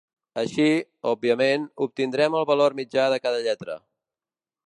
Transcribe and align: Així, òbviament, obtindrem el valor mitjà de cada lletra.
Així, 0.43 0.63
òbviament, 1.09 1.67
obtindrem 1.87 2.39
el 2.41 2.49
valor 2.53 2.79
mitjà 2.81 3.07
de 3.15 3.23
cada 3.27 3.45
lletra. 3.49 3.77